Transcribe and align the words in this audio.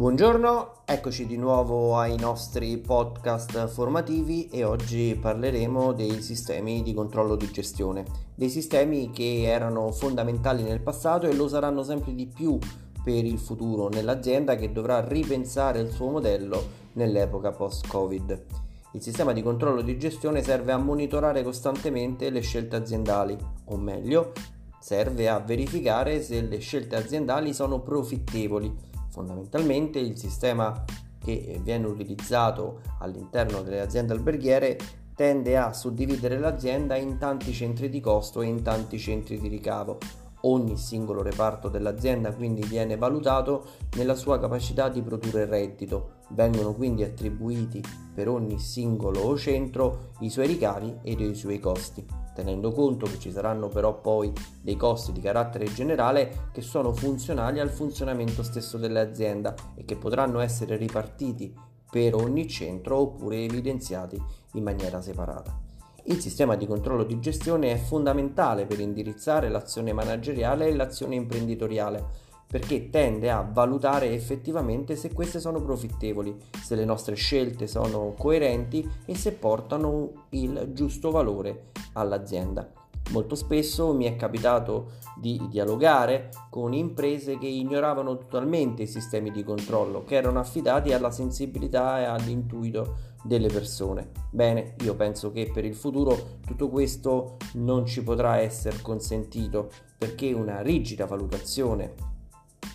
Buongiorno, 0.00 0.84
eccoci 0.86 1.26
di 1.26 1.36
nuovo 1.36 1.98
ai 1.98 2.16
nostri 2.16 2.78
podcast 2.78 3.66
formativi 3.66 4.48
e 4.48 4.64
oggi 4.64 5.14
parleremo 5.20 5.92
dei 5.92 6.22
sistemi 6.22 6.82
di 6.82 6.94
controllo 6.94 7.36
di 7.36 7.50
gestione, 7.50 8.06
dei 8.34 8.48
sistemi 8.48 9.10
che 9.10 9.42
erano 9.42 9.92
fondamentali 9.92 10.62
nel 10.62 10.80
passato 10.80 11.26
e 11.26 11.34
lo 11.34 11.48
saranno 11.48 11.82
sempre 11.82 12.14
di 12.14 12.26
più 12.26 12.58
per 13.04 13.26
il 13.26 13.38
futuro 13.38 13.88
nell'azienda 13.90 14.56
che 14.56 14.72
dovrà 14.72 15.06
ripensare 15.06 15.80
il 15.80 15.90
suo 15.90 16.08
modello 16.08 16.64
nell'epoca 16.94 17.50
post-Covid. 17.50 18.44
Il 18.92 19.02
sistema 19.02 19.34
di 19.34 19.42
controllo 19.42 19.82
di 19.82 19.98
gestione 19.98 20.42
serve 20.42 20.72
a 20.72 20.78
monitorare 20.78 21.42
costantemente 21.42 22.30
le 22.30 22.40
scelte 22.40 22.76
aziendali, 22.76 23.36
o 23.66 23.76
meglio, 23.76 24.32
serve 24.80 25.28
a 25.28 25.40
verificare 25.40 26.22
se 26.22 26.40
le 26.40 26.56
scelte 26.56 26.96
aziendali 26.96 27.52
sono 27.52 27.80
profittevoli 27.80 28.88
Fondamentalmente 29.10 29.98
il 29.98 30.16
sistema 30.16 30.84
che 31.22 31.60
viene 31.62 31.86
utilizzato 31.86 32.80
all'interno 33.00 33.62
delle 33.62 33.80
aziende 33.80 34.12
alberghiere 34.14 34.78
tende 35.14 35.58
a 35.58 35.72
suddividere 35.72 36.38
l'azienda 36.38 36.96
in 36.96 37.18
tanti 37.18 37.52
centri 37.52 37.90
di 37.90 38.00
costo 38.00 38.40
e 38.40 38.46
in 38.46 38.62
tanti 38.62 38.98
centri 38.98 39.38
di 39.38 39.48
ricavo. 39.48 39.98
Ogni 40.42 40.78
singolo 40.78 41.22
reparto 41.22 41.68
dell'azienda 41.68 42.32
quindi 42.32 42.62
viene 42.62 42.96
valutato 42.96 43.64
nella 43.96 44.14
sua 44.14 44.40
capacità 44.40 44.88
di 44.88 45.02
produrre 45.02 45.44
reddito. 45.44 46.20
Vengono 46.30 46.72
quindi 46.72 47.02
attribuiti 47.02 47.82
per 48.14 48.28
ogni 48.28 48.58
singolo 48.58 49.36
centro 49.36 50.12
i 50.20 50.30
suoi 50.30 50.46
ricavi 50.46 51.00
ed 51.02 51.20
i 51.20 51.34
suoi 51.34 51.58
costi 51.58 52.19
tenendo 52.34 52.72
conto 52.72 53.06
che 53.06 53.18
ci 53.18 53.30
saranno 53.30 53.68
però 53.68 54.00
poi 54.00 54.32
dei 54.60 54.76
costi 54.76 55.12
di 55.12 55.20
carattere 55.20 55.72
generale 55.72 56.48
che 56.52 56.62
sono 56.62 56.92
funzionali 56.92 57.60
al 57.60 57.70
funzionamento 57.70 58.42
stesso 58.42 58.78
dell'azienda 58.78 59.54
e 59.74 59.84
che 59.84 59.96
potranno 59.96 60.40
essere 60.40 60.76
ripartiti 60.76 61.54
per 61.90 62.14
ogni 62.14 62.46
centro 62.48 62.98
oppure 62.98 63.42
evidenziati 63.42 64.22
in 64.52 64.62
maniera 64.62 65.00
separata. 65.00 65.68
Il 66.04 66.20
sistema 66.20 66.56
di 66.56 66.66
controllo 66.66 67.04
di 67.04 67.20
gestione 67.20 67.72
è 67.72 67.76
fondamentale 67.76 68.64
per 68.64 68.80
indirizzare 68.80 69.48
l'azione 69.48 69.92
manageriale 69.92 70.66
e 70.66 70.74
l'azione 70.74 71.14
imprenditoriale 71.14 72.28
perché 72.50 72.90
tende 72.90 73.30
a 73.30 73.48
valutare 73.48 74.12
effettivamente 74.12 74.96
se 74.96 75.12
queste 75.12 75.38
sono 75.38 75.62
profittevoli, 75.62 76.36
se 76.60 76.74
le 76.74 76.84
nostre 76.84 77.14
scelte 77.14 77.68
sono 77.68 78.12
coerenti 78.18 78.88
e 79.04 79.14
se 79.14 79.34
portano 79.34 80.26
il 80.30 80.70
giusto 80.72 81.12
valore 81.12 81.68
all'azienda. 81.92 82.68
Molto 83.12 83.36
spesso 83.36 83.94
mi 83.94 84.04
è 84.04 84.16
capitato 84.16 84.92
di 85.16 85.40
dialogare 85.48 86.30
con 86.48 86.72
imprese 86.72 87.38
che 87.38 87.46
ignoravano 87.46 88.16
totalmente 88.16 88.82
i 88.82 88.88
sistemi 88.88 89.30
di 89.30 89.44
controllo, 89.44 90.02
che 90.02 90.16
erano 90.16 90.40
affidati 90.40 90.92
alla 90.92 91.10
sensibilità 91.12 92.00
e 92.00 92.04
all'intuito 92.04 92.96
delle 93.22 93.48
persone. 93.48 94.10
Bene, 94.30 94.74
io 94.82 94.96
penso 94.96 95.30
che 95.30 95.50
per 95.52 95.64
il 95.64 95.74
futuro 95.74 96.38
tutto 96.44 96.68
questo 96.68 97.36
non 97.54 97.86
ci 97.86 98.02
potrà 98.02 98.38
essere 98.38 98.80
consentito 98.80 99.70
perché 99.96 100.32
una 100.32 100.62
rigida 100.62 101.06
valutazione 101.06 102.09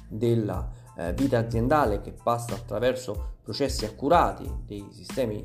della 0.07 0.69
eh, 0.97 1.13
vita 1.13 1.39
aziendale 1.39 2.01
che 2.01 2.11
passa 2.11 2.55
attraverso 2.55 3.33
processi 3.43 3.85
accurati 3.85 4.49
dei 4.65 4.87
sistemi 4.91 5.37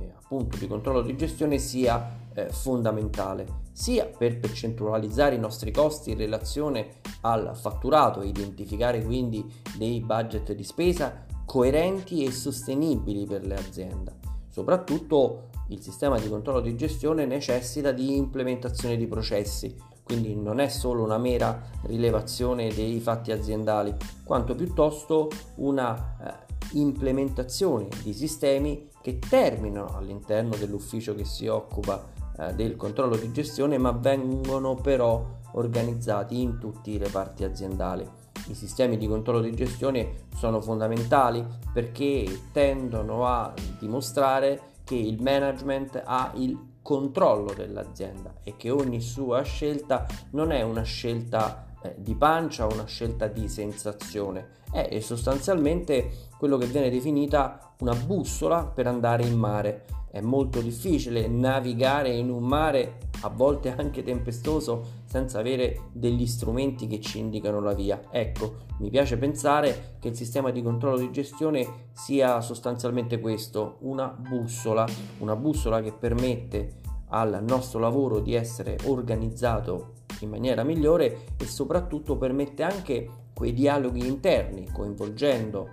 eh, 0.00 0.12
appunto 0.16 0.56
di 0.56 0.66
controllo 0.66 1.02
di 1.02 1.16
gestione 1.16 1.58
sia 1.58 2.16
eh, 2.34 2.48
fondamentale 2.50 3.66
sia 3.72 4.06
per 4.06 4.40
percentualizzare 4.40 5.36
i 5.36 5.38
nostri 5.38 5.70
costi 5.70 6.10
in 6.10 6.18
relazione 6.18 6.96
al 7.20 7.52
fatturato 7.54 8.20
e 8.20 8.26
identificare 8.26 9.04
quindi 9.04 9.44
dei 9.76 10.00
budget 10.00 10.52
di 10.52 10.64
spesa 10.64 11.24
coerenti 11.44 12.24
e 12.24 12.32
sostenibili 12.32 13.24
per 13.24 13.46
le 13.46 13.54
aziende. 13.54 14.16
Soprattutto 14.48 15.50
il 15.68 15.80
sistema 15.80 16.18
di 16.18 16.28
controllo 16.28 16.60
di 16.60 16.76
gestione 16.76 17.24
necessita 17.24 17.92
di 17.92 18.16
implementazione 18.16 18.96
di 18.96 19.06
processi, 19.06 19.74
quindi 20.08 20.34
non 20.34 20.58
è 20.58 20.68
solo 20.68 21.02
una 21.04 21.18
mera 21.18 21.60
rilevazione 21.82 22.72
dei 22.72 22.98
fatti 22.98 23.30
aziendali, 23.30 23.94
quanto 24.24 24.54
piuttosto 24.54 25.28
una 25.56 26.16
eh, 26.18 26.78
implementazione 26.78 27.88
di 28.02 28.14
sistemi 28.14 28.88
che 29.02 29.18
terminano 29.18 29.94
all'interno 29.94 30.56
dell'ufficio 30.56 31.14
che 31.14 31.26
si 31.26 31.46
occupa 31.46 32.02
eh, 32.38 32.54
del 32.54 32.76
controllo 32.76 33.16
di 33.16 33.30
gestione, 33.32 33.76
ma 33.76 33.90
vengono 33.90 34.76
però 34.76 35.26
organizzati 35.52 36.40
in 36.40 36.58
tutti 36.58 36.92
i 36.92 36.96
reparti 36.98 37.44
aziendali. 37.44 38.08
I 38.46 38.54
sistemi 38.54 38.96
di 38.96 39.06
controllo 39.06 39.42
di 39.42 39.54
gestione 39.54 40.26
sono 40.36 40.62
fondamentali 40.62 41.44
perché 41.70 42.44
tendono 42.50 43.26
a 43.26 43.52
dimostrare 43.78 44.76
che 44.84 44.94
il 44.94 45.20
management 45.20 46.00
ha 46.02 46.32
il 46.36 46.58
controllo 46.88 47.52
dell'azienda 47.52 48.36
e 48.42 48.56
che 48.56 48.70
ogni 48.70 49.02
sua 49.02 49.42
scelta 49.42 50.06
non 50.30 50.52
è 50.52 50.62
una 50.62 50.84
scelta 50.84 51.66
eh, 51.82 51.94
di 51.98 52.14
pancia 52.14 52.64
una 52.64 52.86
scelta 52.86 53.26
di 53.26 53.46
sensazione, 53.46 54.56
è 54.72 54.98
sostanzialmente 55.00 56.28
quello 56.38 56.56
che 56.56 56.64
viene 56.64 56.88
definita 56.88 57.74
una 57.80 57.94
bussola 57.94 58.64
per 58.64 58.86
andare 58.86 59.26
in 59.26 59.36
mare. 59.36 59.84
È 60.10 60.22
molto 60.22 60.62
difficile 60.62 61.28
navigare 61.28 62.08
in 62.08 62.30
un 62.30 62.44
mare 62.44 62.96
a 63.22 63.28
volte 63.28 63.74
anche 63.76 64.02
tempestoso 64.02 64.84
senza 65.04 65.38
avere 65.38 65.88
degli 65.92 66.26
strumenti 66.26 66.86
che 66.86 67.00
ci 67.00 67.18
indicano 67.18 67.60
la 67.60 67.74
via. 67.74 68.02
Ecco, 68.10 68.66
mi 68.78 68.90
piace 68.90 69.16
pensare 69.16 69.96
che 69.98 70.08
il 70.08 70.16
sistema 70.16 70.50
di 70.50 70.62
controllo 70.62 70.98
di 70.98 71.10
gestione 71.10 71.86
sia 71.92 72.40
sostanzialmente 72.40 73.20
questo, 73.20 73.76
una 73.80 74.06
bussola, 74.08 74.86
una 75.18 75.36
bussola 75.36 75.80
che 75.82 75.92
permette 75.92 76.74
al 77.08 77.42
nostro 77.46 77.78
lavoro 77.78 78.20
di 78.20 78.34
essere 78.34 78.76
organizzato 78.84 79.94
in 80.20 80.30
maniera 80.30 80.62
migliore 80.62 81.26
e 81.36 81.46
soprattutto 81.46 82.16
permette 82.16 82.62
anche 82.62 83.08
quei 83.34 83.52
dialoghi 83.52 84.06
interni 84.06 84.68
coinvolgendo 84.70 85.68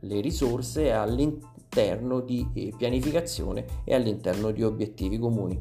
le 0.00 0.20
risorse 0.20 0.92
all'interno 0.92 2.20
di 2.20 2.48
eh, 2.54 2.72
pianificazione 2.76 3.64
e 3.84 3.94
all'interno 3.94 4.52
di 4.52 4.62
obiettivi 4.62 5.18
comuni. 5.18 5.58